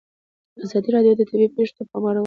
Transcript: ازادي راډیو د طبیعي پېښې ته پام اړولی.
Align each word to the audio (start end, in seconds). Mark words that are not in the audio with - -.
ازادي 0.63 0.89
راډیو 0.95 1.13
د 1.17 1.21
طبیعي 1.29 1.49
پېښې 1.55 1.73
ته 1.77 1.83
پام 1.89 2.03
اړولی. 2.09 2.19